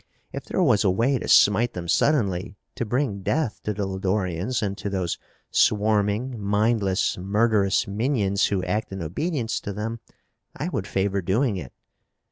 [0.33, 4.63] If there was a way to smite them suddenly, to bring death to the Lodorians
[4.63, 5.19] and to those
[5.51, 9.99] swarming, mindless, murderous minions who act in obedience to them,
[10.57, 11.71] I would favor doing it.